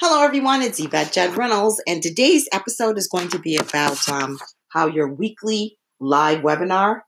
Hello, 0.00 0.24
everyone. 0.24 0.60
It's 0.60 0.80
Yvette 0.80 1.12
Judd 1.12 1.36
Reynolds, 1.36 1.80
and 1.86 2.02
today's 2.02 2.48
episode 2.52 2.98
is 2.98 3.06
going 3.06 3.28
to 3.28 3.38
be 3.38 3.56
about 3.56 4.08
um, 4.08 4.40
how 4.70 4.88
your 4.88 5.06
weekly 5.06 5.78
live 6.00 6.40
webinar 6.40 7.02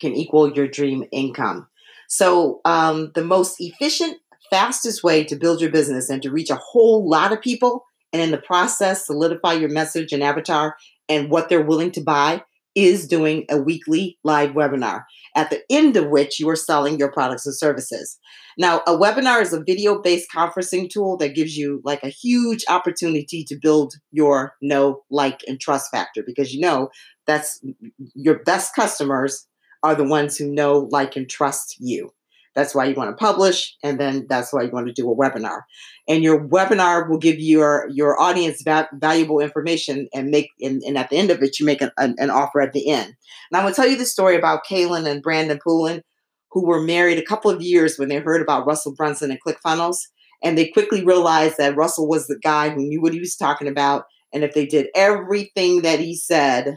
can 0.00 0.14
equal 0.14 0.52
your 0.52 0.68
dream 0.68 1.02
income. 1.10 1.66
So, 2.08 2.60
um, 2.64 3.10
the 3.16 3.24
most 3.24 3.56
efficient, 3.58 4.18
fastest 4.50 5.02
way 5.02 5.24
to 5.24 5.34
build 5.34 5.60
your 5.60 5.72
business 5.72 6.08
and 6.08 6.22
to 6.22 6.30
reach 6.30 6.48
a 6.48 6.60
whole 6.62 7.10
lot 7.10 7.32
of 7.32 7.42
people, 7.42 7.84
and 8.12 8.22
in 8.22 8.30
the 8.30 8.38
process, 8.38 9.06
solidify 9.06 9.54
your 9.54 9.70
message 9.70 10.12
and 10.12 10.22
avatar 10.22 10.76
and 11.08 11.30
what 11.30 11.48
they're 11.48 11.60
willing 11.60 11.90
to 11.90 12.00
buy 12.00 12.44
is 12.78 13.08
doing 13.08 13.44
a 13.50 13.58
weekly 13.58 14.16
live 14.22 14.50
webinar, 14.50 15.02
at 15.34 15.50
the 15.50 15.62
end 15.68 15.96
of 15.96 16.10
which 16.10 16.38
you 16.38 16.48
are 16.48 16.54
selling 16.54 16.96
your 16.96 17.10
products 17.10 17.44
and 17.44 17.54
services. 17.54 18.18
Now, 18.56 18.82
a 18.86 18.92
webinar 18.92 19.42
is 19.42 19.52
a 19.52 19.64
video 19.64 20.00
based 20.00 20.28
conferencing 20.32 20.88
tool 20.88 21.16
that 21.16 21.34
gives 21.34 21.56
you 21.56 21.80
like 21.84 22.04
a 22.04 22.08
huge 22.08 22.64
opportunity 22.68 23.42
to 23.48 23.58
build 23.60 23.94
your 24.12 24.54
know, 24.62 25.02
like, 25.10 25.42
and 25.48 25.60
trust 25.60 25.90
factor 25.90 26.22
because 26.24 26.54
you 26.54 26.60
know 26.60 26.88
that's 27.26 27.60
your 28.14 28.38
best 28.44 28.76
customers 28.76 29.48
are 29.82 29.96
the 29.96 30.04
ones 30.04 30.36
who 30.36 30.48
know, 30.48 30.88
like, 30.92 31.16
and 31.16 31.28
trust 31.28 31.76
you. 31.80 32.12
That's 32.54 32.74
why 32.74 32.86
you 32.86 32.94
want 32.94 33.10
to 33.10 33.16
publish, 33.16 33.76
and 33.82 34.00
then 34.00 34.26
that's 34.28 34.52
why 34.52 34.62
you 34.62 34.70
want 34.70 34.86
to 34.88 34.92
do 34.92 35.10
a 35.10 35.14
webinar. 35.14 35.62
And 36.08 36.24
your 36.24 36.46
webinar 36.48 37.08
will 37.08 37.18
give 37.18 37.38
your 37.38 37.88
your 37.92 38.20
audience 38.20 38.62
va- 38.62 38.88
valuable 38.94 39.40
information, 39.40 40.08
and 40.14 40.30
make 40.30 40.50
and, 40.60 40.82
and, 40.82 40.98
at 40.98 41.10
the 41.10 41.16
end 41.16 41.30
of 41.30 41.42
it, 41.42 41.60
you 41.60 41.66
make 41.66 41.82
an, 41.82 41.90
an, 41.98 42.16
an 42.18 42.30
offer 42.30 42.60
at 42.60 42.72
the 42.72 42.90
end. 42.90 43.06
And 43.06 43.56
I'm 43.56 43.62
going 43.62 43.74
to 43.74 43.80
tell 43.80 43.88
you 43.88 43.96
the 43.96 44.04
story 44.04 44.36
about 44.36 44.64
Kaelin 44.68 45.06
and 45.06 45.22
Brandon 45.22 45.58
Poulin, 45.62 46.02
who 46.50 46.66
were 46.66 46.82
married 46.82 47.18
a 47.18 47.24
couple 47.24 47.50
of 47.50 47.62
years 47.62 47.98
when 47.98 48.08
they 48.08 48.18
heard 48.18 48.42
about 48.42 48.66
Russell 48.66 48.94
Brunson 48.94 49.30
and 49.30 49.40
ClickFunnels, 49.46 49.98
and 50.42 50.56
they 50.56 50.68
quickly 50.68 51.04
realized 51.04 51.58
that 51.58 51.76
Russell 51.76 52.08
was 52.08 52.26
the 52.26 52.38
guy 52.42 52.70
who 52.70 52.80
knew 52.80 53.00
what 53.00 53.12
he 53.12 53.20
was 53.20 53.36
talking 53.36 53.68
about, 53.68 54.04
and 54.32 54.42
if 54.42 54.54
they 54.54 54.66
did 54.66 54.88
everything 54.94 55.82
that 55.82 56.00
he 56.00 56.16
said, 56.16 56.76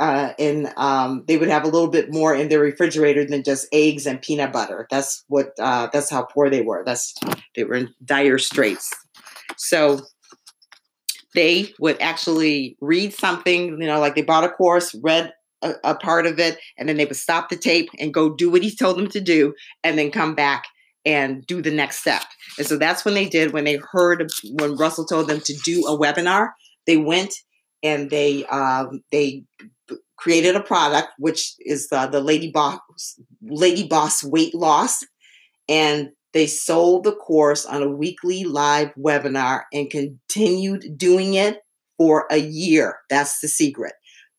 uh, 0.00 0.32
and 0.38 0.72
um, 0.76 1.24
they 1.28 1.36
would 1.36 1.48
have 1.48 1.64
a 1.64 1.68
little 1.68 1.88
bit 1.88 2.12
more 2.12 2.34
in 2.34 2.48
their 2.48 2.60
refrigerator 2.60 3.24
than 3.24 3.44
just 3.44 3.68
eggs 3.72 4.06
and 4.06 4.20
peanut 4.20 4.52
butter. 4.52 4.86
That's 4.90 5.24
what. 5.28 5.52
Uh, 5.58 5.88
that's 5.92 6.10
how 6.10 6.22
poor 6.24 6.50
they 6.50 6.62
were. 6.62 6.82
That's 6.84 7.14
they 7.54 7.64
were 7.64 7.74
in 7.74 7.94
dire 8.04 8.38
straits. 8.38 8.90
So 9.56 10.00
they 11.34 11.72
would 11.78 12.00
actually 12.00 12.76
read 12.80 13.14
something. 13.14 13.80
You 13.80 13.86
know, 13.86 14.00
like 14.00 14.16
they 14.16 14.22
bought 14.22 14.44
a 14.44 14.48
course, 14.48 14.94
read 15.02 15.32
a, 15.62 15.74
a 15.84 15.94
part 15.94 16.26
of 16.26 16.40
it, 16.40 16.58
and 16.76 16.88
then 16.88 16.96
they 16.96 17.04
would 17.04 17.16
stop 17.16 17.48
the 17.48 17.56
tape 17.56 17.88
and 17.98 18.12
go 18.12 18.34
do 18.34 18.50
what 18.50 18.62
he 18.62 18.74
told 18.74 18.98
them 18.98 19.08
to 19.10 19.20
do, 19.20 19.54
and 19.84 19.96
then 19.96 20.10
come 20.10 20.34
back 20.34 20.64
and 21.04 21.46
do 21.46 21.62
the 21.62 21.70
next 21.70 21.98
step. 21.98 22.22
And 22.58 22.66
so 22.66 22.78
that's 22.78 23.04
when 23.04 23.14
they 23.14 23.28
did. 23.28 23.52
When 23.52 23.64
they 23.64 23.76
heard 23.92 24.28
when 24.54 24.76
Russell 24.76 25.06
told 25.06 25.28
them 25.28 25.40
to 25.40 25.54
do 25.64 25.86
a 25.86 25.96
webinar, 25.96 26.48
they 26.84 26.96
went 26.96 27.34
and 27.84 28.10
they 28.10 28.44
um, 28.46 29.02
they 29.12 29.44
created 30.16 30.56
a 30.56 30.60
product 30.60 31.08
which 31.18 31.54
is 31.60 31.88
the, 31.88 32.06
the 32.06 32.20
lady 32.20 32.50
boss 32.50 32.78
lady 33.42 33.86
boss 33.86 34.22
weight 34.24 34.54
loss 34.54 35.04
and 35.68 36.10
they 36.32 36.46
sold 36.46 37.04
the 37.04 37.14
course 37.14 37.64
on 37.64 37.82
a 37.82 37.88
weekly 37.88 38.44
live 38.44 38.92
webinar 38.98 39.62
and 39.72 39.88
continued 39.88 40.98
doing 40.98 41.34
it 41.34 41.60
for 41.96 42.26
a 42.30 42.38
year. 42.38 42.96
That's 43.08 43.40
the 43.40 43.48
secret. 43.48 43.92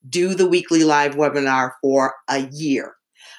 Do 0.07 0.35
the 0.35 0.47
weekly 0.47 0.83
live 0.83 1.15
webinar 1.15 1.71
for 1.81 2.13
a 2.29 2.47
year. 2.51 2.95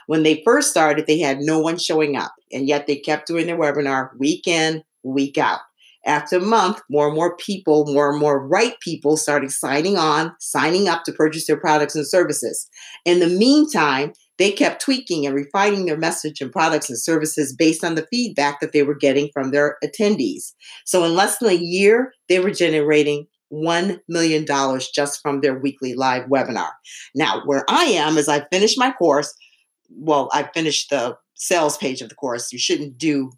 When 0.07 0.23
they 0.23 0.43
first 0.45 0.71
started 0.71 1.07
they 1.07 1.19
had 1.19 1.41
no 1.41 1.61
one 1.61 1.79
showing 1.79 2.17
up 2.17 2.33
and 2.53 2.67
yet 2.67 2.87
they 2.87 2.97
kept 2.97 3.27
doing 3.27 3.47
their 3.47 3.59
webinar 3.59 4.11
week 4.19 4.47
in 4.47 4.83
week 5.03 5.39
out 5.39 5.61
after 6.07 6.37
a 6.37 6.41
month, 6.41 6.81
more 6.89 7.09
and 7.09 7.17
more 7.17 7.37
people, 7.37 7.85
more 7.93 8.11
and 8.11 8.19
more 8.21 8.47
right 8.47 8.79
people 8.81 9.17
started 9.17 9.51
signing 9.51 9.97
on, 9.97 10.35
signing 10.41 10.89
up 10.89 11.05
to 11.05 11.13
purchase 11.13 11.47
their 11.47 11.59
products 11.59 11.95
and 11.95 12.07
services. 12.07 12.69
In 13.05 13.21
the 13.21 13.27
meantime, 13.27 14.13
they 14.39 14.53
kept 14.53 14.83
tweaking 14.83 15.27
and 15.27 15.35
refining 15.35 15.87
their 15.87 15.97
message 15.97 16.41
and 16.41 16.53
products 16.53 16.89
and 16.89 16.99
services 16.99 17.55
based 17.55 17.83
on 17.85 17.95
the 17.95 18.07
feedback 18.11 18.61
that 18.61 18.73
they 18.73 18.83
were 18.83 18.95
getting 18.95 19.31
from 19.33 19.51
their 19.51 19.77
attendees. 19.83 20.53
So, 20.85 21.05
in 21.05 21.15
less 21.15 21.39
than 21.39 21.51
a 21.51 21.55
year, 21.55 22.13
they 22.29 22.39
were 22.39 22.51
generating 22.51 23.27
$1 23.53 24.01
million 24.09 24.47
just 24.95 25.21
from 25.23 25.41
their 25.41 25.59
weekly 25.59 25.95
live 25.95 26.25
webinar. 26.25 26.71
Now, 27.15 27.43
where 27.45 27.65
I 27.69 27.85
am 27.85 28.19
is 28.19 28.29
I 28.29 28.45
finished 28.53 28.79
my 28.79 28.93
course. 28.93 29.35
Well, 29.91 30.29
I 30.33 30.51
finished 30.55 30.91
the 30.91 31.17
sales 31.35 31.79
page 31.79 32.03
of 32.03 32.09
the 32.09 32.15
course. 32.15 32.53
You 32.53 32.59
shouldn't 32.59 32.99
do 32.99 33.33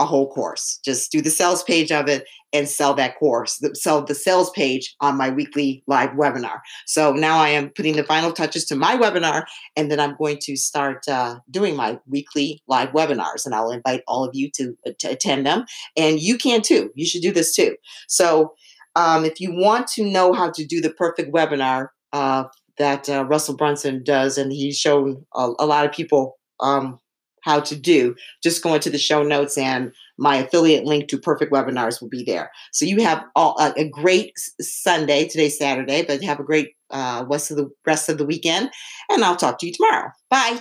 a 0.00 0.06
whole 0.06 0.32
course. 0.32 0.80
Just 0.84 1.12
do 1.12 1.20
the 1.20 1.30
sales 1.30 1.62
page 1.62 1.92
of 1.92 2.08
it 2.08 2.24
and 2.52 2.68
sell 2.68 2.94
that 2.94 3.16
course, 3.18 3.62
sell 3.74 4.04
the 4.04 4.14
sales 4.14 4.50
page 4.50 4.96
on 5.00 5.16
my 5.16 5.30
weekly 5.30 5.84
live 5.86 6.10
webinar. 6.10 6.58
So 6.86 7.12
now 7.12 7.38
I 7.38 7.50
am 7.50 7.70
putting 7.70 7.94
the 7.94 8.02
final 8.02 8.32
touches 8.32 8.64
to 8.66 8.76
my 8.76 8.96
webinar, 8.96 9.44
and 9.76 9.88
then 9.90 10.00
I'm 10.00 10.16
going 10.16 10.38
to 10.42 10.56
start 10.56 11.06
uh, 11.06 11.38
doing 11.50 11.76
my 11.76 12.00
weekly 12.08 12.60
live 12.66 12.88
webinars, 12.88 13.46
and 13.46 13.54
I'll 13.54 13.70
invite 13.70 14.02
all 14.08 14.24
of 14.24 14.30
you 14.34 14.50
to, 14.56 14.76
uh, 14.86 14.90
to 14.98 15.10
attend 15.10 15.46
them. 15.46 15.64
And 15.96 16.18
you 16.18 16.36
can 16.38 16.60
too. 16.62 16.90
You 16.96 17.06
should 17.06 17.22
do 17.22 17.32
this 17.32 17.54
too. 17.54 17.76
So 18.08 18.54
um, 18.96 19.24
if 19.24 19.40
you 19.40 19.52
want 19.52 19.86
to 19.88 20.04
know 20.04 20.32
how 20.32 20.50
to 20.50 20.64
do 20.66 20.80
the 20.80 20.90
perfect 20.90 21.32
webinar 21.32 21.88
uh, 22.12 22.44
that 22.78 23.08
uh, 23.08 23.26
Russell 23.26 23.56
Brunson 23.56 24.02
does, 24.02 24.38
and 24.38 24.50
he's 24.50 24.76
shown 24.76 25.24
a, 25.36 25.52
a 25.60 25.66
lot 25.66 25.86
of 25.86 25.92
people 25.92 26.38
um, 26.58 26.98
how 27.42 27.60
to 27.60 27.76
do, 27.76 28.14
just 28.42 28.62
go 28.62 28.74
into 28.74 28.90
the 28.90 28.98
show 28.98 29.22
notes 29.22 29.56
and 29.56 29.92
my 30.18 30.36
affiliate 30.36 30.84
link 30.84 31.08
to 31.08 31.18
perfect 31.18 31.52
webinars 31.52 32.00
will 32.00 32.08
be 32.08 32.22
there. 32.22 32.50
So 32.72 32.84
you 32.84 33.02
have 33.02 33.24
all, 33.34 33.56
uh, 33.58 33.72
a 33.76 33.88
great 33.88 34.32
Sunday. 34.60 35.26
Today's 35.26 35.58
Saturday, 35.58 36.04
but 36.04 36.22
have 36.22 36.40
a 36.40 36.44
great 36.44 36.74
uh, 36.90 37.24
rest 37.28 37.50
of 37.50 37.56
the 37.56 37.70
rest 37.86 38.08
of 38.08 38.18
the 38.18 38.26
weekend. 38.26 38.70
And 39.08 39.24
I'll 39.24 39.36
talk 39.36 39.58
to 39.60 39.66
you 39.66 39.72
tomorrow. 39.72 40.10
Bye. 40.28 40.60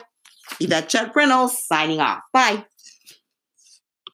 Yvette 0.60 0.90
Judd 0.90 1.12
Reynolds 1.16 1.60
signing 1.66 2.00
off. 2.00 2.22
Bye. 2.34 2.66